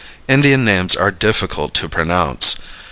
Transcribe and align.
Indian 0.27 0.65
names 0.65 0.95
are 0.95 1.11
difficult 1.11 1.75
to 1.75 1.87
pronounce. 1.87 2.55